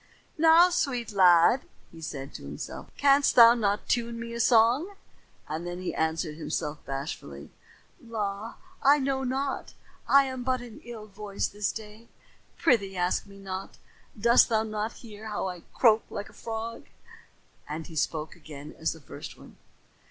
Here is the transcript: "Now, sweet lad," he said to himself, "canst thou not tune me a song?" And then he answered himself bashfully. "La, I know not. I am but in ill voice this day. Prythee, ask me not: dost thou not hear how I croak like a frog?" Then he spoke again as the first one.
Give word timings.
"Now, 0.35 0.71
sweet 0.71 1.11
lad," 1.11 1.61
he 1.91 2.01
said 2.01 2.33
to 2.33 2.41
himself, 2.41 2.89
"canst 2.97 3.35
thou 3.35 3.53
not 3.53 3.87
tune 3.87 4.19
me 4.19 4.33
a 4.33 4.39
song?" 4.39 4.95
And 5.47 5.67
then 5.67 5.79
he 5.79 5.93
answered 5.93 6.37
himself 6.37 6.83
bashfully. 6.87 7.51
"La, 8.03 8.55
I 8.81 8.97
know 8.97 9.23
not. 9.23 9.75
I 10.09 10.23
am 10.25 10.41
but 10.43 10.59
in 10.59 10.79
ill 10.83 11.05
voice 11.05 11.47
this 11.49 11.71
day. 11.71 12.07
Prythee, 12.57 12.97
ask 12.97 13.27
me 13.27 13.37
not: 13.37 13.77
dost 14.19 14.49
thou 14.49 14.63
not 14.63 14.93
hear 15.05 15.27
how 15.27 15.47
I 15.47 15.61
croak 15.71 16.01
like 16.09 16.29
a 16.29 16.33
frog?" 16.33 16.87
Then 17.69 17.83
he 17.83 17.95
spoke 17.95 18.35
again 18.35 18.73
as 18.79 18.93
the 18.93 19.01
first 19.01 19.37
one. 19.37 19.57